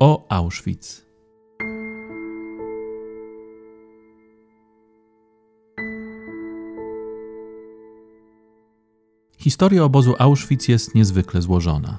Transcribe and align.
o 0.00 0.26
Auschwitz. 0.28 1.04
Historia 9.38 9.84
obozu 9.84 10.14
Auschwitz 10.18 10.68
jest 10.68 10.94
niezwykle 10.94 11.42
złożona. 11.42 11.98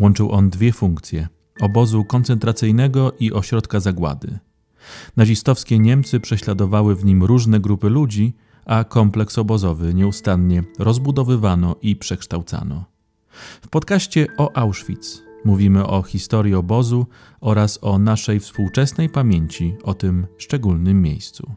Łączył 0.00 0.32
on 0.32 0.50
dwie 0.50 0.72
funkcje: 0.72 1.28
obozu 1.60 2.04
koncentracyjnego 2.04 3.12
i 3.20 3.32
ośrodka 3.32 3.80
zagłady. 3.80 4.38
Nazistowskie 5.16 5.78
Niemcy 5.78 6.20
prześladowały 6.20 6.96
w 6.96 7.04
nim 7.04 7.22
różne 7.22 7.60
grupy 7.60 7.88
ludzi, 7.88 8.34
a 8.64 8.84
kompleks 8.84 9.38
obozowy 9.38 9.94
nieustannie 9.94 10.64
rozbudowywano 10.78 11.76
i 11.82 11.96
przekształcano. 11.96 12.84
W 13.62 13.68
podcaście 13.68 14.26
o 14.38 14.56
Auschwitz 14.56 15.31
mówimy 15.44 15.86
o 15.86 16.02
historii 16.02 16.54
obozu 16.54 17.06
oraz 17.40 17.78
o 17.82 17.98
naszej 17.98 18.40
współczesnej 18.40 19.08
pamięci 19.08 19.74
o 19.82 19.94
tym 19.94 20.26
szczególnym 20.38 21.02
miejscu. 21.02 21.52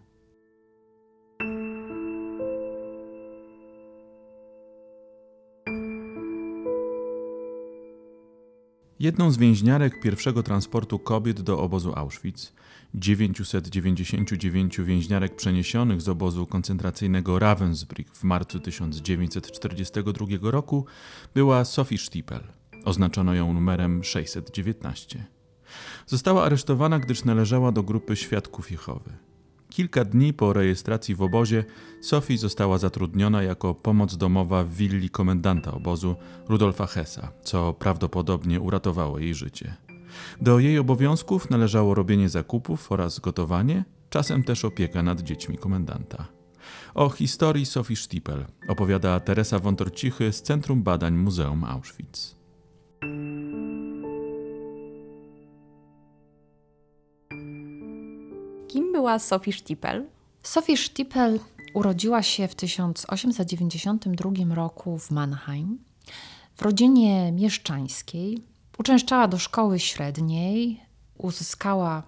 Jedną 8.99 9.31
z 9.31 9.37
więźniarek 9.37 10.01
pierwszego 10.01 10.43
transportu 10.43 10.99
kobiet 10.99 11.41
do 11.41 11.59
obozu 11.59 11.93
Auschwitz, 11.95 12.53
999 12.93 14.77
więźniarek 14.77 15.35
przeniesionych 15.35 16.01
z 16.01 16.09
obozu 16.09 16.45
koncentracyjnego 16.45 17.39
Ravensbrück 17.39 18.05
w 18.13 18.23
marcu 18.23 18.59
1942 18.59 20.25
roku, 20.41 20.85
była 21.33 21.65
Sophie 21.65 21.97
Stiepel. 21.97 22.43
Oznaczono 22.85 23.33
ją 23.33 23.53
numerem 23.53 24.03
619. 24.03 25.25
Została 26.07 26.43
aresztowana, 26.43 26.99
gdyż 26.99 27.23
należała 27.23 27.71
do 27.71 27.83
grupy 27.83 28.15
świadków 28.15 28.71
Jehowy. 28.71 29.11
Kilka 29.69 30.05
dni 30.05 30.33
po 30.33 30.53
rejestracji 30.53 31.15
w 31.15 31.21
obozie 31.21 31.63
Sophie 32.01 32.37
została 32.37 32.77
zatrudniona 32.77 33.43
jako 33.43 33.73
pomoc 33.73 34.17
domowa 34.17 34.63
w 34.63 34.73
willi 34.73 35.09
komendanta 35.09 35.71
obozu 35.71 36.15
Rudolfa 36.49 36.85
Hessa, 36.85 37.31
co 37.43 37.73
prawdopodobnie 37.73 38.61
uratowało 38.61 39.19
jej 39.19 39.35
życie. 39.35 39.75
Do 40.41 40.59
jej 40.59 40.79
obowiązków 40.79 41.49
należało 41.49 41.95
robienie 41.95 42.29
zakupów 42.29 42.91
oraz 42.91 43.19
gotowanie, 43.19 43.85
czasem 44.09 44.43
też 44.43 44.65
opieka 44.65 45.03
nad 45.03 45.21
dziećmi 45.21 45.57
komendanta. 45.57 46.27
O 46.93 47.09
historii 47.09 47.65
Sophie 47.65 47.95
Stiepel 47.95 48.45
opowiada 48.67 49.19
Teresa 49.19 49.59
Wątorcichy 49.59 50.31
z 50.31 50.41
Centrum 50.41 50.83
Badań 50.83 51.13
Muzeum 51.13 51.63
Auschwitz. 51.63 52.34
Kim 58.75 58.91
była 58.91 59.19
Sophie 59.19 59.53
Stiepel? 59.53 60.05
Sophie 60.43 60.77
Stiepel 60.77 61.39
urodziła 61.73 62.23
się 62.23 62.47
w 62.47 62.55
1892 62.55 64.55
roku 64.55 64.99
w 64.99 65.11
Mannheim 65.11 65.77
w 66.55 66.61
rodzinie 66.61 67.31
mieszczańskiej. 67.31 68.43
Uczęszczała 68.77 69.27
do 69.27 69.37
szkoły 69.37 69.79
średniej, 69.79 70.79
uzyskała 71.17 72.03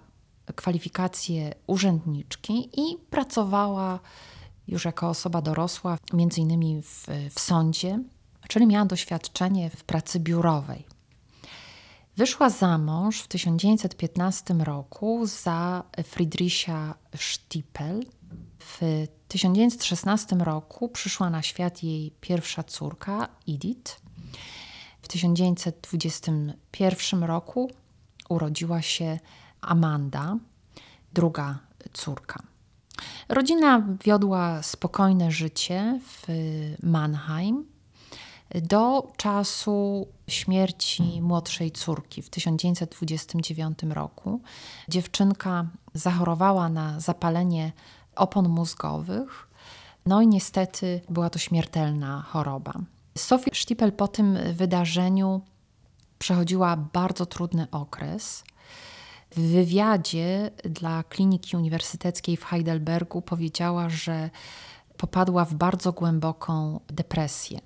kwalifikację 0.54 1.54
urzędniczki 1.66 2.70
i 2.76 2.96
pracowała 3.10 4.00
już 4.68 4.84
jako 4.84 5.08
osoba 5.08 5.42
dorosła, 5.42 5.98
między 6.12 6.40
innymi 6.40 6.82
w, 6.82 7.06
w 7.30 7.40
sądzie, 7.40 8.02
czyli 8.48 8.66
miała 8.66 8.84
doświadczenie 8.84 9.70
w 9.70 9.84
pracy 9.84 10.20
biurowej. 10.20 10.97
Wyszła 12.18 12.50
za 12.50 12.78
mąż 12.78 13.20
w 13.20 13.28
1915 13.28 14.54
roku 14.54 15.26
za 15.26 15.82
Friedricha 16.04 16.94
Stiepel. 17.16 18.04
W 18.58 19.06
1916 19.28 20.36
roku 20.36 20.88
przyszła 20.88 21.30
na 21.30 21.42
świat 21.42 21.82
jej 21.82 22.10
pierwsza 22.20 22.62
córka, 22.62 23.28
Edith. 23.48 24.00
W 25.02 25.08
1921 25.08 27.24
roku 27.24 27.70
urodziła 28.28 28.82
się 28.82 29.18
Amanda, 29.60 30.36
druga 31.12 31.58
córka. 31.92 32.42
Rodzina 33.28 33.86
wiodła 34.04 34.62
spokojne 34.62 35.30
życie 35.30 36.00
w 36.04 36.26
Mannheim 36.82 37.77
do 38.54 39.12
czasu 39.16 40.08
śmierci 40.28 41.22
młodszej 41.22 41.70
córki 41.70 42.22
w 42.22 42.30
1929 42.30 43.78
roku. 43.90 44.40
Dziewczynka 44.88 45.66
zachorowała 45.94 46.68
na 46.68 47.00
zapalenie 47.00 47.72
opon 48.16 48.48
mózgowych, 48.48 49.48
no 50.06 50.22
i 50.22 50.26
niestety 50.26 51.00
była 51.08 51.30
to 51.30 51.38
śmiertelna 51.38 52.22
choroba. 52.22 52.72
Sophie 53.18 53.54
Stiepel 53.54 53.92
po 53.92 54.08
tym 54.08 54.38
wydarzeniu 54.52 55.40
przechodziła 56.18 56.76
bardzo 56.76 57.26
trudny 57.26 57.66
okres. 57.70 58.44
W 59.30 59.40
wywiadzie 59.40 60.50
dla 60.64 61.02
Kliniki 61.02 61.56
Uniwersyteckiej 61.56 62.36
w 62.36 62.44
Heidelbergu 62.44 63.22
powiedziała, 63.22 63.88
że 63.88 64.30
popadła 64.96 65.44
w 65.44 65.54
bardzo 65.54 65.92
głęboką 65.92 66.80
depresję. 66.86 67.60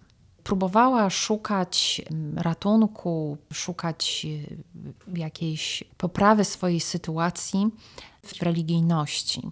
Próbowała 0.44 1.10
szukać 1.10 2.02
ratunku, 2.36 3.36
szukać 3.52 4.26
y, 4.26 5.18
jakiejś 5.18 5.84
poprawy 5.96 6.44
swojej 6.44 6.80
sytuacji 6.80 7.66
w 8.22 8.42
religijności. 8.42 9.50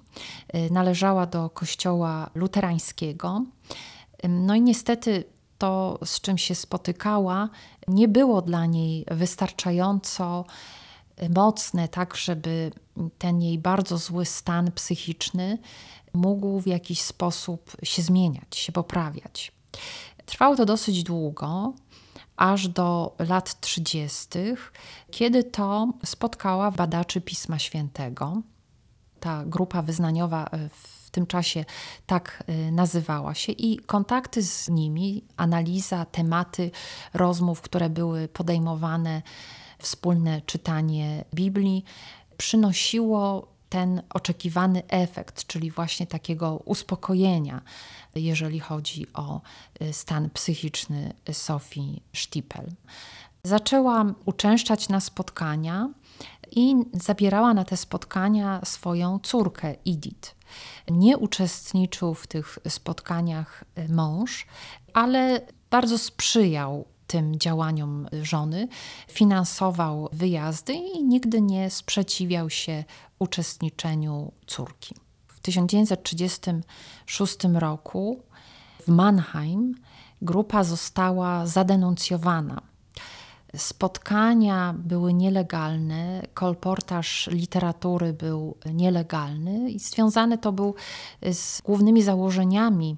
Y, 0.54 0.72
należała 0.72 1.26
do 1.26 1.50
kościoła 1.50 2.30
luterańskiego. 2.34 3.44
No 4.28 4.54
i 4.54 4.60
niestety 4.60 5.24
to, 5.58 5.98
z 6.04 6.20
czym 6.20 6.38
się 6.38 6.54
spotykała, 6.54 7.48
nie 7.88 8.08
było 8.08 8.42
dla 8.42 8.66
niej 8.66 9.04
wystarczająco 9.10 10.44
mocne, 11.34 11.88
tak 11.88 12.16
żeby 12.16 12.70
ten 13.18 13.42
jej 13.42 13.58
bardzo 13.58 13.98
zły 13.98 14.26
stan 14.26 14.72
psychiczny 14.72 15.58
mógł 16.12 16.60
w 16.60 16.66
jakiś 16.66 17.00
sposób 17.00 17.76
się 17.82 18.02
zmieniać, 18.02 18.56
się 18.56 18.72
poprawiać. 18.72 19.52
Trwało 20.30 20.56
to 20.56 20.66
dosyć 20.66 21.02
długo, 21.02 21.72
aż 22.36 22.68
do 22.68 23.16
lat 23.18 23.60
30., 23.60 24.28
kiedy 25.10 25.44
to 25.44 25.88
spotkała 26.04 26.70
badaczy 26.70 27.20
Pisma 27.20 27.58
Świętego. 27.58 28.42
Ta 29.20 29.44
grupa 29.44 29.82
wyznaniowa 29.82 30.44
e, 30.44 30.68
w 30.68 31.10
tym 31.10 31.26
czasie 31.26 31.64
tak 32.06 32.44
e, 32.46 32.72
nazywała 32.72 33.34
się, 33.34 33.52
i 33.52 33.78
kontakty 33.78 34.42
z 34.42 34.68
nimi, 34.68 35.24
analiza, 35.36 36.04
tematy 36.04 36.70
rozmów, 37.14 37.60
które 37.60 37.90
były 37.90 38.28
podejmowane, 38.28 39.22
wspólne 39.78 40.40
czytanie 40.40 41.24
Biblii, 41.34 41.84
przynosiło 42.36 43.48
ten 43.70 44.02
oczekiwany 44.14 44.82
efekt, 44.88 45.46
czyli 45.46 45.70
właśnie 45.70 46.06
takiego 46.06 46.56
uspokojenia, 46.64 47.62
jeżeli 48.14 48.60
chodzi 48.60 49.06
o 49.14 49.40
y, 49.82 49.92
stan 49.92 50.30
psychiczny 50.30 51.12
Sofii 51.32 52.02
Stiepel. 52.14 52.72
Zaczęła 53.44 54.04
uczęszczać 54.24 54.88
na 54.88 55.00
spotkania 55.00 55.88
i 56.50 56.74
zabierała 56.92 57.54
na 57.54 57.64
te 57.64 57.76
spotkania 57.76 58.60
swoją 58.64 59.18
córkę 59.18 59.74
Edith. 59.86 60.34
Nie 60.90 61.18
uczestniczył 61.18 62.14
w 62.14 62.26
tych 62.26 62.58
spotkaniach 62.68 63.64
y, 63.78 63.88
mąż, 63.88 64.46
ale 64.92 65.40
bardzo 65.70 65.98
sprzyjał 65.98 66.84
tym 67.10 67.38
działaniom 67.38 68.06
żony, 68.22 68.68
finansował 69.08 70.08
wyjazdy 70.12 70.72
i 70.72 71.04
nigdy 71.04 71.40
nie 71.40 71.70
sprzeciwiał 71.70 72.50
się 72.50 72.84
uczestniczeniu 73.18 74.32
córki. 74.46 74.94
W 75.28 75.40
1936 75.40 77.36
roku 77.54 78.22
w 78.86 78.88
Mannheim 78.88 79.74
grupa 80.22 80.64
została 80.64 81.46
zadenuncjowana. 81.46 82.62
Spotkania 83.56 84.74
były 84.78 85.14
nielegalne, 85.14 86.22
kolportaż 86.34 87.26
literatury 87.32 88.12
był 88.12 88.56
nielegalny 88.72 89.70
i 89.70 89.78
związany 89.78 90.38
to 90.38 90.52
był 90.52 90.74
z 91.32 91.60
głównymi 91.62 92.02
założeniami 92.02 92.96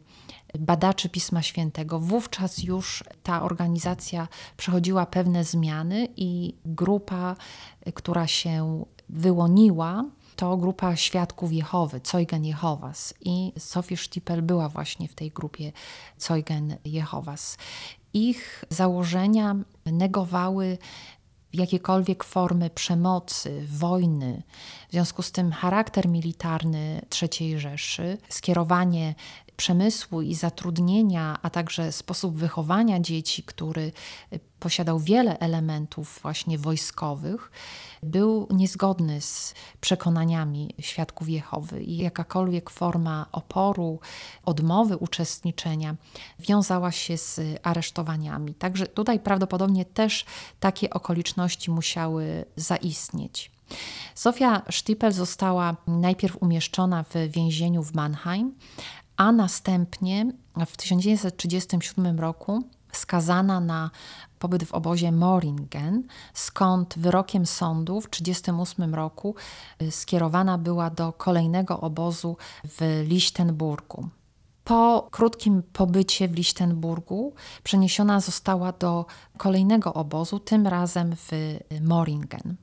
badaczy 0.58 1.08
Pisma 1.08 1.42
Świętego. 1.42 2.00
Wówczas 2.00 2.62
już 2.62 3.04
ta 3.22 3.42
organizacja 3.42 4.28
przechodziła 4.56 5.06
pewne 5.06 5.44
zmiany 5.44 6.08
i 6.16 6.54
grupa, 6.64 7.36
która 7.94 8.26
się 8.26 8.84
wyłoniła, 9.08 10.04
to 10.36 10.56
grupa 10.56 10.96
świadków 10.96 11.52
Jehowy, 11.52 12.00
Zeugen 12.04 12.44
Jehowas. 12.44 13.14
I 13.20 13.52
Sophie 13.58 13.96
Stiepel 13.96 14.42
była 14.42 14.68
właśnie 14.68 15.08
w 15.08 15.14
tej 15.14 15.30
grupie 15.30 15.72
Zeugen 16.18 16.76
Jehowas. 16.84 17.58
Ich 18.14 18.64
założenia 18.70 19.56
negowały 19.86 20.78
jakiekolwiek 21.52 22.24
formy 22.24 22.70
przemocy, 22.70 23.66
wojny. 23.68 24.42
W 24.88 24.92
związku 24.92 25.22
z 25.22 25.32
tym 25.32 25.52
charakter 25.52 26.08
militarny 26.08 27.02
III 27.22 27.58
Rzeszy, 27.58 28.18
skierowanie 28.28 29.14
przemysłu 29.56 30.22
i 30.22 30.34
zatrudnienia, 30.34 31.38
a 31.42 31.50
także 31.50 31.92
sposób 31.92 32.36
wychowania 32.36 33.00
dzieci, 33.00 33.42
który 33.42 33.92
posiadał 34.62 34.98
wiele 34.98 35.38
elementów 35.38 36.18
właśnie 36.22 36.58
wojskowych, 36.58 37.50
był 38.02 38.48
niezgodny 38.50 39.20
z 39.20 39.54
przekonaniami 39.80 40.74
świadków 40.80 41.28
Jehowy 41.28 41.82
i 41.82 41.96
jakakolwiek 41.96 42.70
forma 42.70 43.26
oporu, 43.32 44.00
odmowy 44.44 44.96
uczestniczenia 44.96 45.96
wiązała 46.38 46.92
się 46.92 47.16
z 47.16 47.40
aresztowaniami. 47.62 48.54
Także 48.54 48.86
tutaj 48.86 49.20
prawdopodobnie 49.20 49.84
też 49.84 50.24
takie 50.60 50.90
okoliczności 50.90 51.70
musiały 51.70 52.44
zaistnieć. 52.56 53.50
Sofia 54.14 54.62
Sztipel 54.68 55.12
została 55.12 55.76
najpierw 55.86 56.36
umieszczona 56.42 57.02
w 57.02 57.14
więzieniu 57.30 57.82
w 57.82 57.94
Mannheim, 57.94 58.54
a 59.16 59.32
następnie 59.32 60.32
w 60.66 60.76
1937 60.76 62.20
roku 62.20 62.62
skazana 62.92 63.60
na 63.60 63.90
pobyt 64.42 64.64
w 64.64 64.72
obozie 64.72 65.12
Moringen, 65.12 66.02
skąd 66.34 66.98
wyrokiem 66.98 67.46
sądu 67.46 68.00
w 68.00 68.10
1938 68.10 68.94
roku 68.94 69.34
y, 69.82 69.90
skierowana 69.90 70.58
była 70.58 70.90
do 70.90 71.12
kolejnego 71.12 71.80
obozu 71.80 72.36
w 72.64 73.04
Lichtenburgu. 73.08 74.08
Po 74.64 75.08
krótkim 75.10 75.62
pobycie 75.72 76.28
w 76.28 76.34
Lichtenburgu 76.34 77.32
przeniesiona 77.62 78.20
została 78.20 78.72
do 78.72 79.06
kolejnego 79.38 79.94
obozu, 79.94 80.38
tym 80.38 80.66
razem 80.66 81.16
w 81.16 81.32
y, 81.32 81.60
Moringen. 81.80 82.56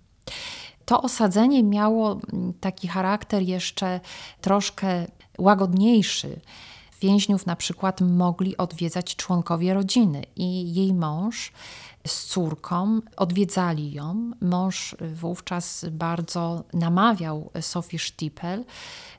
To 0.86 1.02
osadzenie 1.02 1.64
miało 1.64 2.12
mm, 2.12 2.54
taki 2.54 2.88
charakter 2.88 3.42
jeszcze 3.42 4.00
troszkę 4.42 5.06
łagodniejszy. 5.38 6.40
Więźniów 7.02 7.46
na 7.46 7.56
przykład 7.56 8.02
mogli 8.02 8.58
odwiedzać 8.58 9.16
członkowie 9.16 9.74
rodziny 9.74 10.24
i 10.36 10.74
jej 10.74 10.94
mąż 10.94 11.52
z 12.10 12.26
córką 12.26 13.02
odwiedzali 13.18 13.92
ją. 13.92 14.32
Mąż 14.42 14.96
wówczas 15.16 15.86
bardzo 15.92 16.64
namawiał 16.74 17.52
Sofię 17.62 18.00
Sztipel 18.00 18.66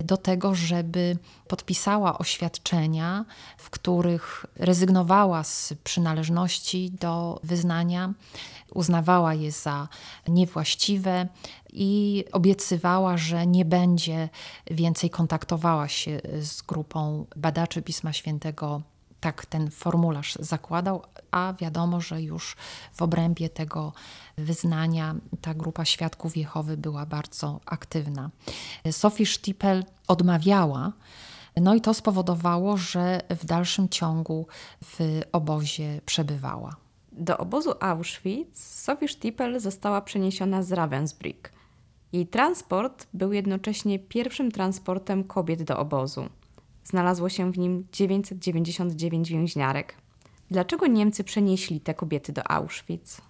do 0.00 0.16
tego, 0.16 0.54
żeby 0.54 1.18
podpisała 1.48 2.18
oświadczenia, 2.18 3.24
w 3.58 3.70
których 3.70 4.46
rezygnowała 4.56 5.44
z 5.44 5.74
przynależności 5.84 6.90
do 6.90 7.40
wyznania, 7.44 8.12
uznawała 8.74 9.34
je 9.34 9.52
za 9.52 9.88
niewłaściwe 10.28 11.28
i 11.72 12.24
obiecywała, 12.32 13.16
że 13.16 13.46
nie 13.46 13.64
będzie 13.64 14.28
więcej 14.70 15.10
kontaktowała 15.10 15.88
się 15.88 16.20
z 16.40 16.62
grupą 16.62 17.26
badaczy 17.36 17.82
Pisma 17.82 18.12
Świętego 18.12 18.82
tak 19.20 19.46
ten 19.46 19.70
formularz 19.70 20.34
zakładał, 20.40 21.02
a 21.30 21.54
wiadomo, 21.60 22.00
że 22.00 22.22
już 22.22 22.56
w 22.92 23.02
obrębie 23.02 23.48
tego 23.48 23.92
wyznania 24.38 25.14
ta 25.40 25.54
grupa 25.54 25.84
świadków 25.84 26.36
Jehowy 26.36 26.76
była 26.76 27.06
bardzo 27.06 27.60
aktywna. 27.66 28.30
Sophie 28.90 29.26
Stipel 29.26 29.84
odmawiała, 30.08 30.92
no 31.56 31.74
i 31.74 31.80
to 31.80 31.94
spowodowało, 31.94 32.76
że 32.76 33.20
w 33.30 33.44
dalszym 33.44 33.88
ciągu 33.88 34.46
w 34.84 35.20
obozie 35.32 36.00
przebywała. 36.06 36.76
Do 37.12 37.38
obozu 37.38 37.72
Auschwitz 37.80 38.58
Sophie 38.58 39.08
Stipel 39.08 39.60
została 39.60 40.00
przeniesiona 40.00 40.62
z 40.62 40.72
Ravensbrück. 40.72 41.50
Jej 42.12 42.26
transport 42.26 43.06
był 43.14 43.32
jednocześnie 43.32 43.98
pierwszym 43.98 44.52
transportem 44.52 45.24
kobiet 45.24 45.62
do 45.62 45.78
obozu. 45.78 46.28
Znalazło 46.84 47.28
się 47.28 47.52
w 47.52 47.58
nim 47.58 47.86
999 47.92 49.30
więźniarek. 49.30 49.94
Dlaczego 50.50 50.86
Niemcy 50.86 51.24
przenieśli 51.24 51.80
te 51.80 51.94
kobiety 51.94 52.32
do 52.32 52.50
Auschwitz? 52.50 53.20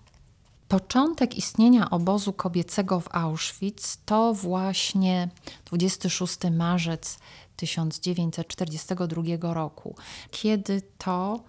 Początek 0.68 1.36
istnienia 1.36 1.90
obozu 1.90 2.32
kobiecego 2.32 3.00
w 3.00 3.14
Auschwitz 3.14 3.96
to 4.04 4.34
właśnie 4.34 5.28
26 5.64 6.38
marzec 6.50 7.18
1942 7.56 9.54
roku, 9.54 9.94
kiedy 10.30 10.82
to 10.98 11.40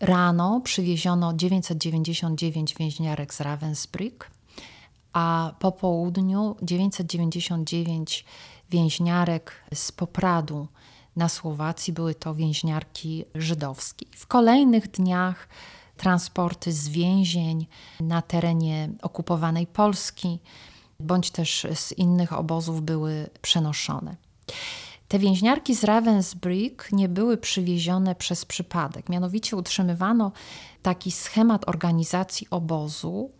rano 0.00 0.60
przywieziono 0.60 1.34
999 1.34 2.74
więźniarek 2.74 3.34
z 3.34 3.40
Ravensbrück, 3.40 4.24
a 5.12 5.54
po 5.58 5.72
południu 5.72 6.56
999 6.62 8.24
więźniarek 8.70 9.52
z 9.74 9.92
Popradu 9.92 10.68
na 11.16 11.28
Słowacji. 11.28 11.92
Były 11.92 12.14
to 12.14 12.34
więźniarki 12.34 13.24
żydowskie. 13.34 14.06
W 14.16 14.26
kolejnych 14.26 14.90
dniach 14.90 15.48
transporty 15.96 16.72
z 16.72 16.88
więzień 16.88 17.66
na 18.00 18.22
terenie 18.22 18.88
okupowanej 19.02 19.66
Polski 19.66 20.38
bądź 21.00 21.30
też 21.30 21.66
z 21.74 21.92
innych 21.92 22.32
obozów 22.32 22.82
były 22.82 23.30
przenoszone. 23.42 24.16
Te 25.08 25.18
więźniarki 25.18 25.74
z 25.74 25.84
Ravensbrück 25.84 26.92
nie 26.92 27.08
były 27.08 27.36
przywiezione 27.36 28.14
przez 28.14 28.44
przypadek. 28.44 29.08
Mianowicie 29.08 29.56
utrzymywano 29.56 30.32
taki 30.82 31.10
schemat 31.10 31.68
organizacji 31.68 32.46
obozu, 32.50 33.30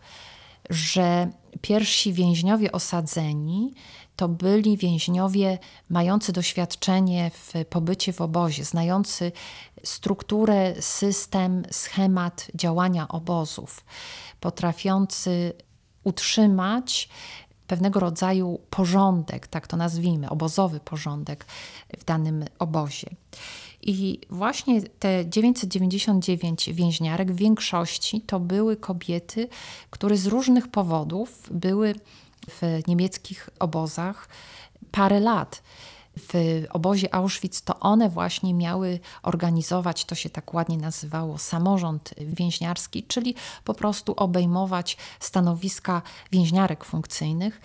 że 0.70 1.30
pierwsi 1.60 2.12
więźniowie 2.12 2.72
osadzeni 2.72 3.74
to 4.16 4.28
byli 4.28 4.76
więźniowie 4.76 5.58
mający 5.90 6.32
doświadczenie 6.32 7.30
w 7.30 7.52
pobycie 7.70 8.12
w 8.12 8.20
obozie, 8.20 8.64
znający 8.64 9.32
strukturę, 9.84 10.74
system, 10.82 11.62
schemat 11.70 12.46
działania 12.54 13.08
obozów, 13.08 13.84
potrafiący 14.40 15.52
utrzymać 16.04 17.08
pewnego 17.66 18.00
rodzaju 18.00 18.60
porządek, 18.70 19.46
tak 19.46 19.66
to 19.66 19.76
nazwijmy, 19.76 20.30
obozowy 20.30 20.80
porządek 20.80 21.46
w 21.98 22.04
danym 22.04 22.44
obozie. 22.58 23.10
I 23.82 24.20
właśnie 24.30 24.82
te 24.82 25.26
999 25.26 26.70
więźniarek 26.72 27.32
w 27.32 27.36
większości 27.36 28.20
to 28.20 28.40
były 28.40 28.76
kobiety, 28.76 29.48
które 29.90 30.16
z 30.16 30.26
różnych 30.26 30.68
powodów 30.68 31.48
były 31.50 31.94
w 32.48 32.82
niemieckich 32.86 33.50
obozach 33.58 34.28
parę 34.90 35.20
lat. 35.20 35.62
W 36.18 36.62
obozie 36.70 37.14
Auschwitz 37.14 37.60
to 37.64 37.80
one 37.80 38.08
właśnie 38.08 38.54
miały 38.54 39.00
organizować, 39.22 40.04
to 40.04 40.14
się 40.14 40.30
tak 40.30 40.54
ładnie 40.54 40.78
nazywało, 40.78 41.38
samorząd 41.38 42.14
więźniarski, 42.18 43.02
czyli 43.02 43.34
po 43.64 43.74
prostu 43.74 44.14
obejmować 44.16 44.96
stanowiska 45.20 46.02
więźniarek 46.32 46.84
funkcyjnych 46.84 47.60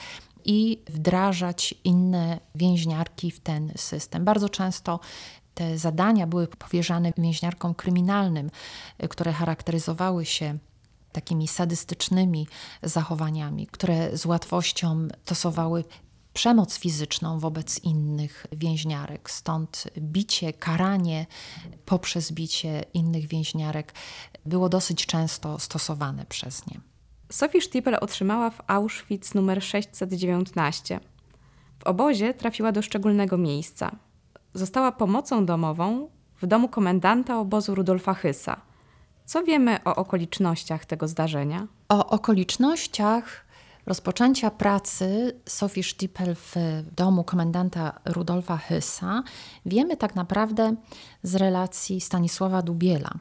i 0.45 0.79
wdrażać 0.89 1.75
inne 1.83 2.39
więźniarki 2.55 3.31
w 3.31 3.39
ten 3.39 3.73
system. 3.75 4.25
Bardzo 4.25 4.49
często 4.49 4.99
te 5.53 5.77
zadania 5.77 6.27
były 6.27 6.47
powierzane 6.47 7.13
więźniarkom 7.17 7.73
kryminalnym, 7.73 8.51
które 9.09 9.33
charakteryzowały 9.33 10.25
się 10.25 10.57
takimi 11.11 11.47
sadystycznymi 11.47 12.47
zachowaniami, 12.83 13.67
które 13.67 14.17
z 14.17 14.25
łatwością 14.25 15.07
stosowały 15.23 15.83
przemoc 16.33 16.77
fizyczną 16.77 17.39
wobec 17.39 17.83
innych 17.83 18.45
więźniarek. 18.51 19.31
Stąd 19.31 19.83
bicie, 19.97 20.53
karanie 20.53 21.25
poprzez 21.85 22.31
bicie 22.31 22.83
innych 22.93 23.27
więźniarek 23.27 23.93
było 24.45 24.69
dosyć 24.69 25.05
często 25.05 25.59
stosowane 25.59 26.25
przez 26.25 26.67
nie. 26.67 26.79
Sophie 27.31 27.61
Stipel 27.61 27.97
otrzymała 28.01 28.49
w 28.49 28.61
Auschwitz 28.67 29.33
numer 29.33 29.63
619. 29.63 30.99
W 31.79 31.83
obozie 31.83 32.33
trafiła 32.33 32.71
do 32.71 32.81
szczególnego 32.81 33.37
miejsca. 33.37 33.95
Została 34.53 34.91
pomocą 34.91 35.45
domową 35.45 36.09
w 36.41 36.47
domu 36.47 36.69
komendanta 36.69 37.39
obozu 37.39 37.75
Rudolfa 37.75 38.13
Hysa– 38.13 38.61
co 39.31 39.43
wiemy 39.43 39.83
o 39.83 39.95
okolicznościach 39.95 40.85
tego 40.85 41.07
zdarzenia? 41.07 41.67
O 41.89 42.09
okolicznościach 42.09 43.45
rozpoczęcia 43.85 44.51
pracy 44.51 45.39
Sophie 45.45 45.83
Stipel 45.83 46.35
w 46.35 46.55
domu 46.95 47.23
komendanta 47.23 47.99
Rudolfa 48.05 48.57
Hysa 48.57 49.23
wiemy 49.65 49.97
tak 49.97 50.15
naprawdę 50.15 50.75
z 51.23 51.35
relacji 51.35 52.01
Stanisława 52.01 52.61
Dubiela, 52.61 53.11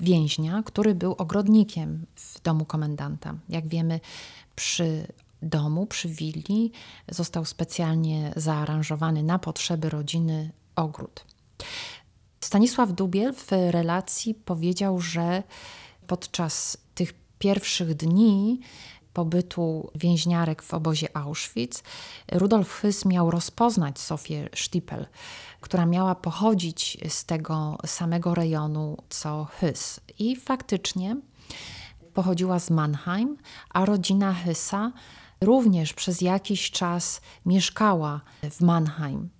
więźnia, 0.00 0.62
który 0.66 0.94
był 0.94 1.12
ogrodnikiem 1.12 2.06
w 2.14 2.40
domu 2.40 2.64
komendanta. 2.64 3.34
Jak 3.48 3.68
wiemy, 3.68 4.00
przy 4.56 5.06
domu, 5.42 5.86
przy 5.86 6.08
willi 6.08 6.72
został 7.08 7.44
specjalnie 7.44 8.32
zaaranżowany 8.36 9.22
na 9.22 9.38
potrzeby 9.38 9.90
rodziny 9.90 10.50
ogród. 10.76 11.24
Stanisław 12.40 12.92
Dubiel 12.92 13.34
w 13.34 13.52
relacji 13.52 14.34
powiedział, 14.34 15.00
że 15.00 15.42
podczas 16.06 16.76
tych 16.94 17.14
pierwszych 17.38 17.94
dni 17.94 18.60
pobytu 19.12 19.90
więźniarek 19.94 20.62
w 20.62 20.74
obozie 20.74 21.16
Auschwitz, 21.16 21.82
Rudolf 22.32 22.72
Hys 22.72 23.04
miał 23.04 23.30
rozpoznać 23.30 23.98
Sofię 23.98 24.48
Stipel, 24.54 25.06
która 25.60 25.86
miała 25.86 26.14
pochodzić 26.14 26.98
z 27.08 27.24
tego 27.24 27.78
samego 27.86 28.34
rejonu 28.34 28.96
co 29.08 29.44
Hys. 29.44 30.00
I 30.18 30.36
faktycznie 30.36 31.16
pochodziła 32.14 32.58
z 32.58 32.70
Mannheim, 32.70 33.36
a 33.70 33.84
rodzina 33.84 34.34
Hysa 34.34 34.92
również 35.40 35.92
przez 35.92 36.20
jakiś 36.20 36.70
czas 36.70 37.20
mieszkała 37.46 38.20
w 38.50 38.60
Mannheim. 38.60 39.37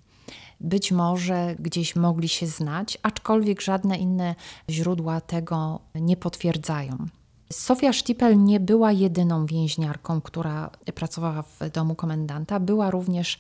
Być 0.60 0.92
może 0.92 1.56
gdzieś 1.58 1.96
mogli 1.96 2.28
się 2.28 2.46
znać, 2.46 2.98
aczkolwiek 3.02 3.60
żadne 3.60 3.98
inne 3.98 4.34
źródła 4.70 5.20
tego 5.20 5.80
nie 5.94 6.16
potwierdzają. 6.16 7.06
Sofia 7.52 7.92
Sztipel 7.92 8.44
nie 8.44 8.60
była 8.60 8.92
jedyną 8.92 9.46
więźniarką, 9.46 10.20
która 10.20 10.70
pracowała 10.94 11.42
w 11.42 11.70
domu 11.70 11.94
komendanta. 11.94 12.60
Była 12.60 12.90
również 12.90 13.38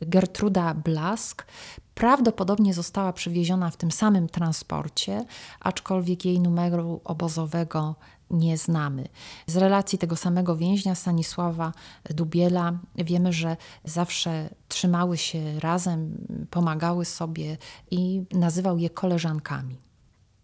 Gertruda 0.00 0.74
Blask. 0.74 1.46
Prawdopodobnie 1.94 2.74
została 2.74 3.12
przywieziona 3.12 3.70
w 3.70 3.76
tym 3.76 3.90
samym 3.90 4.28
transporcie, 4.28 5.24
aczkolwiek 5.60 6.24
jej 6.24 6.40
numeru 6.40 7.00
obozowego 7.04 7.94
nie 8.30 8.58
znamy. 8.58 9.08
Z 9.46 9.56
relacji 9.56 9.98
tego 9.98 10.16
samego 10.16 10.56
więźnia, 10.56 10.94
Stanisława 10.94 11.72
Dubiela, 12.10 12.72
wiemy, 12.94 13.32
że 13.32 13.56
zawsze 13.84 14.48
trzymały 14.68 15.16
się 15.16 15.60
razem, 15.60 16.26
pomagały 16.50 17.04
sobie 17.04 17.56
i 17.90 18.22
nazywał 18.32 18.78
je 18.78 18.90
koleżankami. 18.90 19.76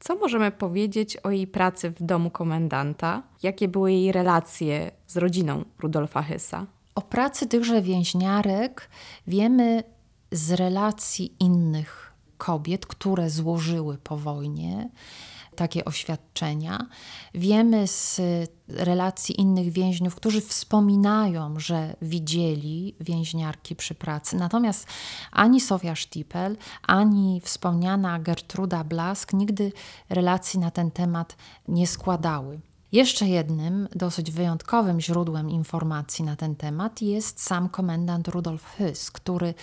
Co 0.00 0.16
możemy 0.16 0.50
powiedzieć 0.50 1.16
o 1.16 1.30
jej 1.30 1.46
pracy 1.46 1.90
w 1.90 2.02
domu 2.02 2.30
komendanta? 2.30 3.22
Jakie 3.42 3.68
były 3.68 3.92
jej 3.92 4.12
relacje 4.12 4.90
z 5.06 5.16
rodziną 5.16 5.64
Rudolfa 5.78 6.22
Hysa? 6.22 6.66
O 6.94 7.02
pracy 7.02 7.46
tychże 7.46 7.82
więźniarek 7.82 8.88
wiemy 9.26 9.82
z 10.32 10.52
relacji 10.52 11.36
innych 11.40 12.12
kobiet, 12.38 12.86
które 12.86 13.30
złożyły 13.30 13.98
po 13.98 14.16
wojnie 14.16 14.90
takie 15.56 15.84
oświadczenia. 15.84 16.86
Wiemy 17.34 17.86
z 17.86 18.20
relacji 18.68 19.40
innych 19.40 19.72
więźniów, 19.72 20.14
którzy 20.14 20.40
wspominają, 20.40 21.60
że 21.60 21.96
widzieli 22.02 22.94
więźniarki 23.00 23.76
przy 23.76 23.94
pracy. 23.94 24.36
Natomiast 24.36 24.86
ani 25.32 25.60
Sofia 25.60 25.96
Stipel, 25.96 26.56
ani 26.82 27.40
wspomniana 27.40 28.18
Gertruda 28.18 28.84
Blask 28.84 29.32
nigdy 29.32 29.72
relacji 30.08 30.60
na 30.60 30.70
ten 30.70 30.90
temat 30.90 31.36
nie 31.68 31.86
składały. 31.86 32.60
Jeszcze 32.96 33.28
jednym 33.28 33.88
dosyć 33.94 34.30
wyjątkowym 34.30 35.00
źródłem 35.00 35.50
informacji 35.50 36.24
na 36.24 36.36
ten 36.36 36.56
temat 36.56 37.02
jest 37.02 37.42
sam 37.42 37.68
komendant 37.68 38.28
Rudolf 38.28 38.64
Hys, 38.64 39.10
który 39.10 39.54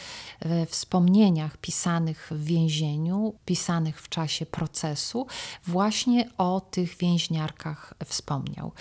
we 0.42 0.66
wspomnieniach 0.66 1.58
pisanych 1.58 2.30
w 2.32 2.44
więzieniu, 2.44 3.34
pisanych 3.46 4.02
w 4.02 4.10
czasie 4.10 4.46
procesu, 4.46 5.28
właśnie 5.68 6.30
o 6.38 6.62
tych 6.62 6.98
więźniarkach 6.98 7.94
wspomniał. 8.06 8.72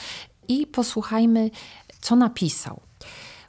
I 0.48 0.66
posłuchajmy, 0.66 1.50
co 2.00 2.16
napisał. 2.16 2.80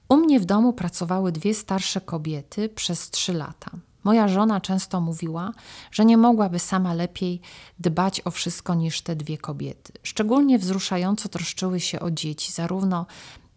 U 0.10 0.18
mnie 0.18 0.40
w 0.40 0.46
domu 0.46 0.74
pracowały 0.74 1.32
dwie 1.32 1.54
starsze 1.54 2.02
kobiety 2.02 2.70
przez 2.70 3.10
trzy 3.10 3.34
lata. 3.34 3.72
Moja 4.04 4.28
żona 4.28 4.62
często 4.62 5.02
mówiła, 5.02 5.52
że 5.92 6.06
nie 6.06 6.18
mogłaby 6.18 6.60
sama 6.60 6.94
lepiej 6.94 7.42
dbać 7.80 8.22
o 8.26 8.32
wszystko 8.32 8.76
niż 8.76 9.02
te 9.02 9.16
dwie 9.16 9.38
kobiety. 9.38 9.94
Szczególnie 10.04 10.60
wzruszająco 10.60 11.30
troszczyły 11.30 11.80
się 11.80 12.00
o 12.00 12.12
dzieci, 12.12 12.52
zarówno 12.52 13.06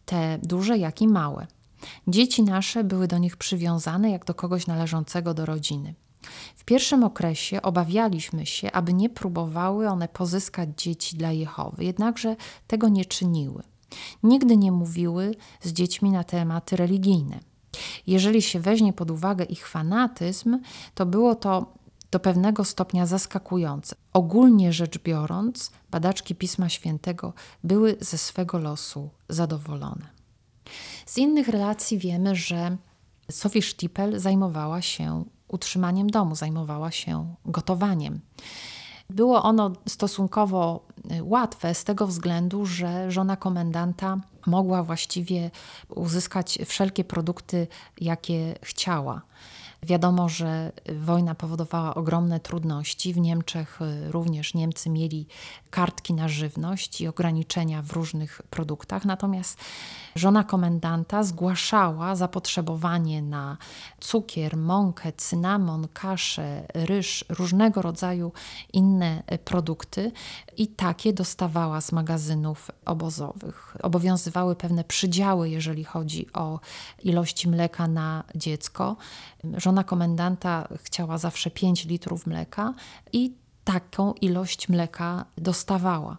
te 0.04 0.38
duże, 0.42 0.78
jak 0.78 1.02
i 1.02 1.08
małe. 1.08 1.46
Dzieci 2.08 2.42
nasze 2.42 2.84
były 2.84 3.08
do 3.08 3.18
nich 3.18 3.36
przywiązane 3.36 4.10
jak 4.10 4.24
do 4.24 4.34
kogoś 4.34 4.66
należącego 4.66 5.34
do 5.34 5.46
rodziny. 5.46 5.94
W 6.56 6.64
pierwszym 6.64 7.04
okresie 7.04 7.62
obawialiśmy 7.62 8.46
się, 8.46 8.72
aby 8.72 8.92
nie 8.92 9.10
próbowały 9.10 9.88
one 9.88 10.08
pozyskać 10.08 10.68
dzieci 10.76 11.16
dla 11.16 11.32
Jehowy, 11.32 11.84
jednakże 11.84 12.36
tego 12.66 12.88
nie 12.88 13.04
czyniły. 13.04 13.62
Nigdy 14.22 14.56
nie 14.56 14.72
mówiły 14.72 15.34
z 15.62 15.72
dziećmi 15.72 16.10
na 16.10 16.24
tematy 16.24 16.76
religijne. 16.76 17.40
Jeżeli 18.06 18.42
się 18.42 18.60
weźmie 18.60 18.92
pod 18.92 19.10
uwagę 19.10 19.44
ich 19.44 19.68
fanatyzm, 19.68 20.58
to 20.94 21.06
było 21.06 21.34
to 21.34 21.72
do 22.10 22.20
pewnego 22.20 22.64
stopnia 22.64 23.06
zaskakujące. 23.06 23.96
Ogólnie 24.12 24.72
rzecz 24.72 24.98
biorąc, 24.98 25.70
badaczki 25.90 26.34
Pisma 26.34 26.68
Świętego 26.68 27.32
były 27.64 27.96
ze 28.00 28.18
swego 28.18 28.58
losu 28.58 29.10
zadowolone. 29.28 30.06
Z 31.06 31.18
innych 31.18 31.48
relacji 31.48 31.98
wiemy, 31.98 32.36
że 32.36 32.76
Sophie 33.30 33.62
Stipel 33.62 34.20
zajmowała 34.20 34.82
się 34.82 35.24
utrzymaniem 35.48 36.10
domu, 36.10 36.34
zajmowała 36.34 36.90
się 36.90 37.34
gotowaniem. 37.44 38.20
Było 39.10 39.42
ono 39.42 39.72
stosunkowo 39.88 40.86
y, 41.12 41.22
łatwe 41.22 41.74
z 41.74 41.84
tego 41.84 42.06
względu, 42.06 42.66
że 42.66 43.10
żona 43.10 43.36
komendanta 43.36 44.20
mogła 44.46 44.82
właściwie 44.82 45.50
uzyskać 45.88 46.58
wszelkie 46.66 47.04
produkty, 47.04 47.66
jakie 48.00 48.54
chciała. 48.62 49.22
Wiadomo, 49.86 50.28
że 50.28 50.72
wojna 51.00 51.34
powodowała 51.34 51.94
ogromne 51.94 52.40
trudności. 52.40 53.12
W 53.12 53.18
Niemczech 53.18 53.78
y, 53.82 54.12
również 54.12 54.54
Niemcy 54.54 54.90
mieli 54.90 55.26
kartki 55.70 56.14
na 56.14 56.28
żywność 56.28 57.00
i 57.00 57.08
ograniczenia 57.08 57.82
w 57.82 57.92
różnych 57.92 58.42
produktach. 58.50 59.04
Natomiast 59.04 59.58
żona 60.14 60.44
komendanta 60.44 61.22
zgłaszała 61.22 62.16
zapotrzebowanie 62.16 63.22
na 63.22 63.56
cukier, 64.00 64.56
mąkę, 64.56 65.12
cynamon, 65.12 65.88
kaszę, 65.92 66.66
ryż, 66.74 67.24
różnego 67.28 67.82
rodzaju 67.82 68.32
inne 68.72 69.22
produkty 69.44 70.12
i 70.56 70.66
takie 70.66 71.12
dostawała 71.12 71.80
z 71.80 71.92
magazynów 71.92 72.70
obozowych. 72.84 73.76
Obowiązywały 73.82 74.56
pewne 74.56 74.84
przydziały, 74.84 75.50
jeżeli 75.50 75.84
chodzi 75.84 76.32
o 76.32 76.60
ilości 77.02 77.48
mleka 77.48 77.88
na 77.88 78.24
dziecko. 78.34 78.96
Żona 79.56 79.84
komendanta 79.84 80.68
chciała 80.82 81.18
zawsze 81.18 81.50
5 81.50 81.84
litrów 81.84 82.26
mleka 82.26 82.74
i 83.12 83.34
taką 83.64 84.12
ilość 84.12 84.68
mleka 84.68 85.24
dostawała. 85.38 86.16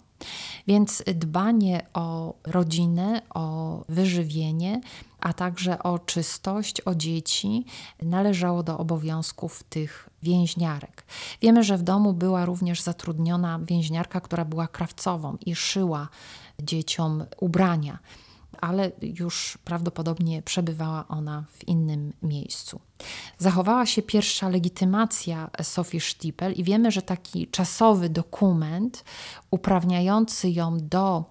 Więc 0.68 1.04
dbanie 1.16 1.86
o 1.94 2.34
rodzinę, 2.44 3.22
o 3.34 3.84
wyżywienie, 3.90 4.82
a 5.20 5.34
także 5.34 5.84
o 5.84 6.00
czystość, 6.00 6.82
o 6.82 6.96
dzieci 6.96 7.66
należało 8.02 8.64
do 8.64 8.78
obowiązków 8.78 9.64
tych 9.64 10.10
więźniarek. 10.24 11.06
Wiemy, 11.42 11.64
że 11.64 11.78
w 11.78 11.84
domu 11.84 12.14
była 12.14 12.46
również 12.46 12.82
zatrudniona 12.82 13.60
więźniarka, 13.60 14.22
która 14.22 14.46
była 14.46 14.68
krawcową 14.68 15.38
i 15.46 15.56
szyła 15.56 16.08
dzieciom 16.60 17.26
ubrania 17.40 18.00
ale 18.62 18.92
już 19.02 19.58
prawdopodobnie 19.66 20.42
przebywała 20.42 21.08
ona 21.08 21.46
w 21.52 21.68
innym 21.68 22.14
miejscu. 22.22 22.80
Zachowała 23.38 23.86
się 23.86 24.02
pierwsza 24.02 24.50
legitymacja 24.50 25.50
Sofii 25.64 26.00
Stipel 26.00 26.54
i 26.54 26.64
wiemy, 26.64 26.92
że 26.92 27.02
taki 27.02 27.48
czasowy 27.48 28.10
dokument 28.10 29.04
uprawniający 29.52 30.50
ją 30.50 30.78
do 30.82 31.26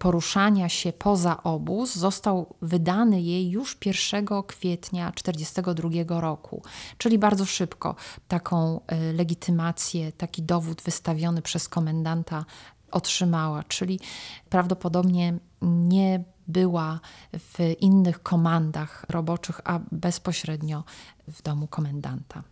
poruszania 0.00 0.68
się 0.68 0.92
poza 0.92 1.42
obóz 1.42 1.94
został 1.94 2.54
wydany 2.62 3.22
jej 3.22 3.50
już 3.50 3.78
1 3.84 4.26
kwietnia 4.46 5.12
1942 5.12 6.20
roku, 6.20 6.62
czyli 6.98 7.18
bardzo 7.18 7.46
szybko 7.46 7.94
taką 8.28 8.80
e, 8.86 9.12
legitymację, 9.12 10.12
taki 10.12 10.42
dowód 10.42 10.82
wystawiony 10.82 11.42
przez 11.42 11.68
komendanta 11.68 12.44
otrzymała, 12.90 13.62
czyli 13.62 14.00
prawdopodobnie 14.48 15.38
nie 15.62 16.24
była 16.50 17.00
w 17.32 17.58
innych 17.80 18.22
komandach 18.22 19.06
roboczych, 19.08 19.60
a 19.64 19.80
bezpośrednio 19.92 20.84
w 21.28 21.42
domu 21.42 21.66
komendanta. 21.66 22.42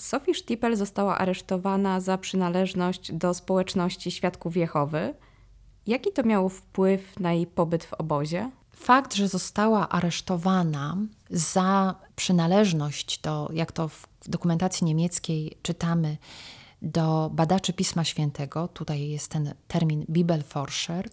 Sophie 0.00 0.34
Stipel 0.34 0.76
została 0.76 1.18
aresztowana 1.18 2.00
za 2.00 2.18
przynależność 2.18 3.12
do 3.12 3.34
społeczności 3.34 4.10
Świadków 4.10 4.56
Jehowy. 4.56 5.14
Jaki 5.86 6.12
to 6.12 6.22
miało 6.22 6.48
wpływ 6.48 7.20
na 7.20 7.32
jej 7.32 7.46
pobyt 7.46 7.84
w 7.84 7.92
obozie? 7.92 8.50
Fakt, 8.76 9.14
że 9.14 9.28
została 9.28 9.88
aresztowana 9.88 10.96
za 11.30 11.94
przynależność 12.16 13.18
do, 13.20 13.48
jak 13.52 13.72
to 13.72 13.88
w 13.88 14.06
dokumentacji 14.26 14.84
niemieckiej 14.84 15.58
czytamy, 15.62 16.16
do 16.82 17.30
badaczy 17.32 17.72
Pisma 17.72 18.04
Świętego, 18.04 18.68
tutaj 18.68 19.08
jest 19.08 19.30
ten 19.30 19.54
termin 19.68 20.04
Bibelforscher, 20.10 21.08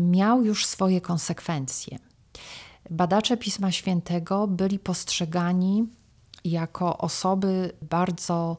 miał 0.00 0.44
już 0.44 0.66
swoje 0.66 1.00
konsekwencje. 1.00 1.98
Badacze 2.90 3.36
Pisma 3.36 3.72
Świętego 3.72 4.46
byli 4.46 4.78
postrzegani 4.78 5.86
jako 6.44 6.98
osoby 6.98 7.72
bardzo 7.82 8.56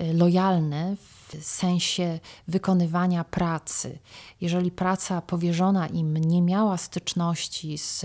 y, 0.00 0.14
lojalne 0.14 0.96
w 0.96 1.36
sensie 1.44 2.20
wykonywania 2.48 3.24
pracy. 3.24 3.98
Jeżeli 4.40 4.70
praca 4.70 5.22
powierzona 5.22 5.86
im 5.86 6.16
nie 6.16 6.42
miała 6.42 6.76
styczności 6.76 7.78
z 7.78 8.04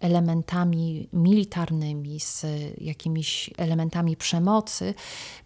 elementami 0.00 1.08
militarnymi, 1.12 2.20
z 2.20 2.46
jakimiś 2.78 3.50
elementami 3.58 4.16
przemocy, 4.16 4.94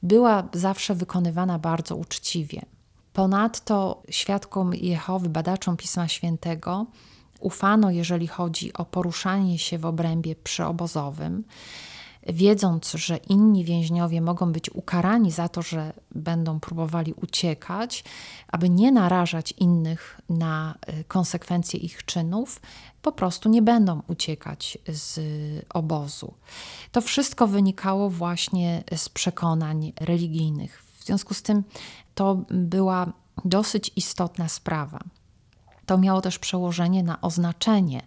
była 0.02 0.48
zawsze 0.52 0.94
wykonywana 0.94 1.58
bardzo 1.58 1.96
uczciwie. 1.96 2.73
Ponadto 3.14 4.02
świadkom 4.10 4.74
Jehowy, 4.74 5.28
badaczom 5.28 5.76
Pisma 5.76 6.08
Świętego, 6.08 6.86
ufano, 7.40 7.90
jeżeli 7.90 8.26
chodzi 8.26 8.72
o 8.72 8.84
poruszanie 8.84 9.58
się 9.58 9.78
w 9.78 9.86
obrębie 9.86 10.36
przyobozowym, 10.36 11.44
wiedząc, 12.26 12.92
że 12.92 13.16
inni 13.16 13.64
więźniowie 13.64 14.20
mogą 14.20 14.52
być 14.52 14.70
ukarani 14.70 15.30
za 15.30 15.48
to, 15.48 15.62
że 15.62 15.92
będą 16.14 16.60
próbowali 16.60 17.12
uciekać, 17.12 18.04
aby 18.48 18.70
nie 18.70 18.92
narażać 18.92 19.52
innych 19.52 20.20
na 20.28 20.74
y, 21.00 21.04
konsekwencje 21.04 21.80
ich 21.80 22.04
czynów, 22.04 22.60
po 23.02 23.12
prostu 23.12 23.48
nie 23.48 23.62
będą 23.62 24.02
uciekać 24.08 24.78
z 24.88 25.20
obozu. 25.74 26.34
To 26.92 27.00
wszystko 27.00 27.46
wynikało 27.46 28.10
właśnie 28.10 28.84
z 28.96 29.08
przekonań 29.08 29.92
religijnych. 30.00 30.84
W 31.04 31.06
związku 31.06 31.34
z 31.34 31.42
tym 31.42 31.64
to 32.14 32.44
była 32.50 33.12
dosyć 33.44 33.90
istotna 33.96 34.48
sprawa. 34.48 34.98
To 35.86 35.98
miało 35.98 36.20
też 36.20 36.38
przełożenie 36.38 37.02
na 37.02 37.20
oznaczenie. 37.20 38.02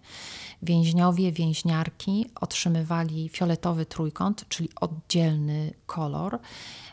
Więźniowie, 0.62 1.32
więźniarki 1.32 2.25
otrzymywali 2.42 3.30
fioletowy 3.30 3.86
trójkąt, 3.86 4.46
czyli 4.50 4.70
oddzielny 4.82 5.74
kolor, 5.86 6.39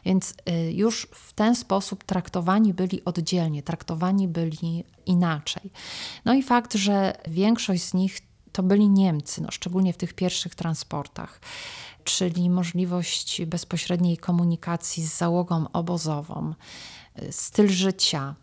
więc 0.04 0.34
y, 0.48 0.72
już 0.72 1.08
w 1.12 1.32
ten 1.32 1.56
sposób 1.56 2.04
traktowani 2.04 2.74
byli 2.74 3.04
oddzielnie, 3.04 3.62
traktowani 3.62 4.28
byli 4.28 4.84
inaczej. 5.06 5.70
No 6.24 6.34
i 6.34 6.42
fakt, 6.42 6.74
że 6.74 7.16
większość 7.28 7.82
z 7.82 7.94
nich 7.94 8.20
to 8.54 8.62
byli 8.62 8.88
Niemcy, 8.88 9.42
no 9.42 9.50
szczególnie 9.50 9.92
w 9.92 9.96
tych 9.96 10.14
pierwszych 10.14 10.54
transportach 10.54 11.40
czyli 12.04 12.50
możliwość 12.50 13.44
bezpośredniej 13.44 14.16
komunikacji 14.16 15.06
z 15.06 15.16
załogą 15.16 15.66
obozową, 15.72 16.54
styl 17.30 17.68
życia, 17.68 18.34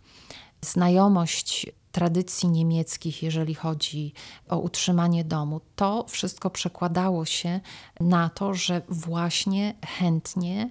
znajomość 0.62 1.68
tradycji 1.92 2.50
niemieckich, 2.50 3.24
jeżeli 3.24 3.56
chodzi 3.56 4.14
o 4.50 4.58
utrzymanie 4.58 5.24
domu, 5.24 5.62
to 5.76 6.06
wszystko 6.10 6.50
przekładało 6.50 7.26
się 7.26 7.60
na 8.00 8.30
to, 8.30 8.54
że 8.54 8.82
właśnie 8.90 9.76
chętnie 9.86 10.70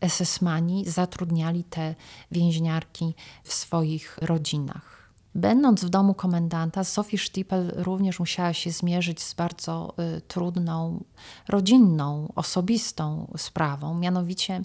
SS-mani 0.00 0.84
zatrudniali 0.84 1.64
te 1.64 1.94
więźniarki 2.30 3.14
w 3.44 3.52
swoich 3.52 4.18
rodzinach. 4.22 5.05
Będąc 5.36 5.84
w 5.84 5.88
domu 5.88 6.14
komendanta, 6.14 6.84
Sophie 6.84 7.18
Stiepel 7.18 7.72
również 7.76 8.18
musiała 8.18 8.52
się 8.52 8.70
zmierzyć 8.70 9.22
z 9.22 9.34
bardzo 9.34 9.94
y, 10.16 10.20
trudną, 10.20 11.04
rodzinną, 11.48 12.32
osobistą 12.34 13.32
sprawą. 13.36 13.98
Mianowicie 13.98 14.62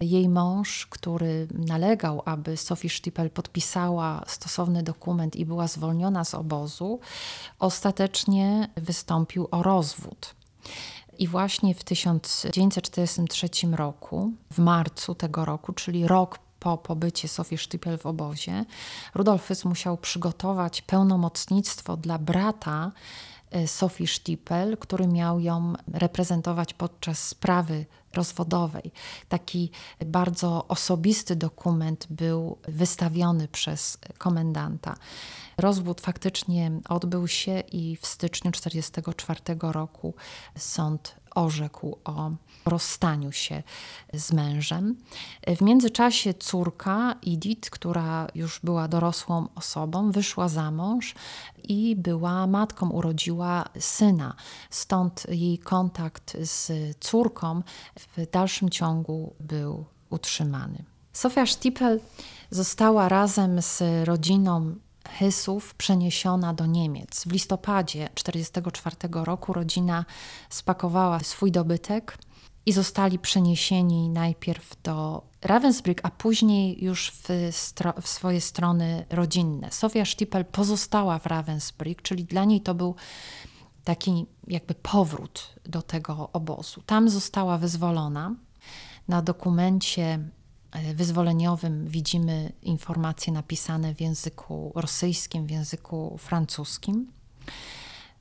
jej 0.00 0.28
mąż, 0.28 0.86
który 0.86 1.48
nalegał, 1.54 2.22
aby 2.24 2.56
Sophie 2.56 2.90
Stiepel 2.90 3.30
podpisała 3.30 4.24
stosowny 4.26 4.82
dokument 4.82 5.36
i 5.36 5.46
była 5.46 5.66
zwolniona 5.66 6.24
z 6.24 6.34
obozu, 6.34 7.00
ostatecznie 7.58 8.68
wystąpił 8.76 9.48
o 9.50 9.62
rozwód. 9.62 10.34
I 11.18 11.28
właśnie 11.28 11.74
w 11.74 11.84
1943 11.84 13.48
roku, 13.72 14.32
w 14.52 14.58
marcu 14.58 15.14
tego 15.14 15.44
roku, 15.44 15.72
czyli 15.72 16.06
rok 16.06 16.38
po 16.60 16.78
pobycie 16.78 17.28
Sofii 17.28 17.58
Sztypiel 17.58 17.98
w 17.98 18.06
obozie, 18.06 18.64
Rudolf 19.14 19.46
Hys 19.46 19.64
musiał 19.64 19.96
przygotować 19.96 20.82
pełnomocnictwo 20.82 21.96
dla 21.96 22.18
brata 22.18 22.92
e, 23.50 23.68
Sofii 23.68 24.06
Sztipel, 24.06 24.76
który 24.78 25.06
miał 25.06 25.40
ją 25.40 25.72
reprezentować 25.92 26.74
podczas 26.74 27.28
sprawy 27.28 27.86
rozwodowej. 28.14 28.92
Taki 29.28 29.70
bardzo 30.06 30.68
osobisty 30.68 31.36
dokument 31.36 32.06
był 32.10 32.58
wystawiony 32.68 33.48
przez 33.48 33.98
komendanta. 34.18 34.96
Rozwód 35.58 36.00
faktycznie 36.00 36.70
odbył 36.88 37.28
się 37.28 37.60
i 37.72 37.96
w 37.96 38.06
styczniu 38.06 38.52
1944 38.52 39.72
roku 39.72 40.14
sąd 40.58 41.19
orzekł 41.34 41.98
o 42.04 42.30
rozstaniu 42.66 43.32
się 43.32 43.62
z 44.14 44.32
mężem. 44.32 44.96
W 45.46 45.62
międzyczasie 45.62 46.34
córka 46.34 47.14
Edith, 47.26 47.70
która 47.70 48.26
już 48.34 48.60
była 48.64 48.88
dorosłą 48.88 49.48
osobą, 49.54 50.10
wyszła 50.10 50.48
za 50.48 50.70
mąż 50.70 51.14
i 51.64 51.96
była 51.96 52.46
matką, 52.46 52.90
urodziła 52.90 53.64
syna. 53.78 54.34
Stąd 54.70 55.26
jej 55.28 55.58
kontakt 55.58 56.36
z 56.40 56.72
córką 57.00 57.62
w 57.96 58.30
dalszym 58.30 58.70
ciągu 58.70 59.34
był 59.40 59.84
utrzymany. 60.10 60.84
Sofia 61.12 61.46
Stiepel 61.46 62.00
została 62.50 63.08
razem 63.08 63.62
z 63.62 63.82
rodziną 64.04 64.74
Hysów 65.18 65.74
przeniesiona 65.74 66.54
do 66.54 66.66
Niemiec. 66.66 67.24
W 67.24 67.32
listopadzie 67.32 68.08
1944 68.14 69.24
roku 69.24 69.52
rodzina 69.52 70.04
spakowała 70.50 71.20
swój 71.20 71.52
dobytek 71.52 72.18
i 72.66 72.72
zostali 72.72 73.18
przeniesieni 73.18 74.08
najpierw 74.08 74.82
do 74.82 75.22
Ravensbrück, 75.42 76.00
a 76.02 76.10
później 76.10 76.84
już 76.84 77.10
w, 77.10 77.28
w, 78.02 78.08
swoje 78.08 78.40
strony 78.40 79.06
rodzinne. 79.10 79.70
Sofia 79.70 80.04
Stiepel 80.04 80.44
pozostała 80.44 81.18
w 81.18 81.24
Ravensbrück, 81.24 82.02
czyli 82.02 82.24
dla 82.24 82.44
niej 82.44 82.60
to 82.60 82.74
był 82.74 82.94
taki 83.84 84.26
jakby 84.46 84.74
powrót 84.74 85.54
do 85.64 85.82
tego 85.82 86.30
obozu. 86.32 86.82
Tam 86.86 87.08
została 87.08 87.58
wyzwolona. 87.58 88.34
Na 89.08 89.22
dokumencie 89.22 90.18
wyzwoleniowym 90.94 91.86
widzimy 91.88 92.52
informacje 92.62 93.32
napisane 93.32 93.94
w 93.94 94.00
języku 94.00 94.72
rosyjskim, 94.74 95.46
w 95.46 95.50
języku 95.50 96.18
francuskim. 96.18 97.12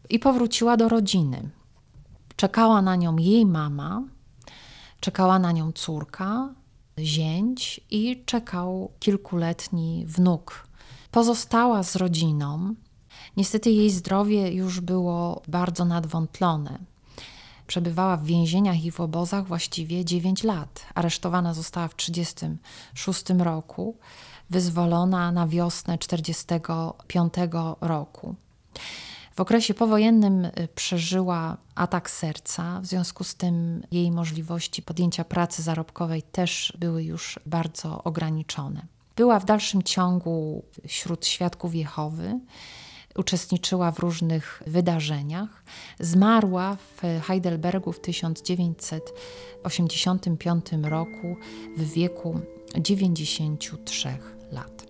I 0.10 0.20
powróciła 0.20 0.78
do 0.78 0.90
rodziny. 0.90 1.50
Czekała 2.36 2.82
na 2.82 2.96
nią 2.96 3.18
jej 3.18 3.46
mama, 3.46 4.04
Czekała 5.00 5.40
na 5.40 5.52
nią 5.52 5.72
córka, 5.72 6.54
zięć 7.00 7.82
i 7.92 8.24
czekał 8.26 8.92
kilkuletni 9.00 10.06
wnuk. 10.08 10.68
Pozostała 11.12 11.84
z 11.84 11.96
rodziną. 11.96 12.76
Niestety 13.38 13.72
jej 13.72 13.90
zdrowie 13.90 14.54
już 14.54 14.80
było 14.80 15.42
bardzo 15.48 15.86
nadwątlone. 15.86 16.80
Przebywała 17.70 18.18
w 18.18 18.26
więzieniach 18.26 18.84
i 18.84 18.92
w 18.92 19.00
obozach 19.00 19.48
właściwie 19.48 20.06
9 20.06 20.44
lat. 20.44 20.86
Aresztowana 20.96 21.54
została 21.54 21.88
w 21.88 21.96
1936 21.96 23.24
roku, 23.40 23.98
wyzwolona 24.50 25.32
na 25.32 25.48
wiosnę 25.48 25.98
1945 25.98 27.34
roku. 27.82 28.36
W 29.36 29.42
okresie 29.42 29.74
powojennym 29.74 30.46
y, 30.46 30.52
przeżyła 30.76 31.58
atak 31.76 32.10
serca, 32.10 32.82
w 32.82 32.86
związku 32.86 33.24
z 33.24 33.36
tym 33.36 33.84
jej 33.92 34.12
możliwości 34.12 34.82
podjęcia 34.82 35.24
pracy 35.24 35.62
zarobkowej 35.62 36.22
też 36.22 36.74
były 36.80 37.04
już 37.04 37.40
bardzo 37.46 38.04
ograniczone. 38.04 38.86
Była 39.16 39.40
w 39.40 39.46
dalszym 39.46 39.84
ciągu 39.84 40.64
wśród 40.88 41.26
świadków 41.26 41.76
Jehowy, 41.76 42.40
uczestniczyła 43.16 43.92
w 43.92 44.00
różnych 44.00 44.64
wydarzeniach. 44.68 45.64
Zmarła 46.00 46.76
w 46.76 47.02
Heidelbergu 47.22 47.92
w 47.92 48.00
1985 48.00 50.66
roku 50.84 51.36
w 51.78 51.94
wieku 51.94 52.40
93 52.78 54.18
lat. 54.52 54.90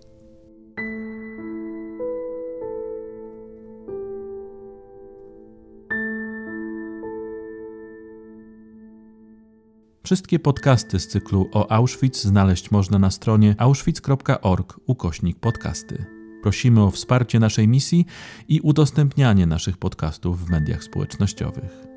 Wszystkie 10.10 10.38
podcasty 10.38 11.00
z 11.00 11.08
cyklu 11.08 11.48
o 11.52 11.72
Auschwitz 11.72 12.22
znaleźć 12.22 12.70
można 12.70 12.98
na 12.98 13.10
stronie 13.10 13.54
auschwitz.org 13.58 14.80
ukośnik 14.86 15.38
podcasty. 15.38 16.19
Prosimy 16.42 16.82
o 16.82 16.90
wsparcie 16.90 17.40
naszej 17.40 17.68
misji 17.68 18.06
i 18.48 18.60
udostępnianie 18.60 19.46
naszych 19.46 19.76
podcastów 19.78 20.46
w 20.46 20.50
mediach 20.50 20.84
społecznościowych. 20.84 21.89